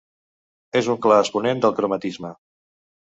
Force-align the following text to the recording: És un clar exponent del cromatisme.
És 0.79 0.89
un 0.95 0.97
clar 1.05 1.19
exponent 1.25 1.61
del 1.67 1.77
cromatisme. 1.81 2.33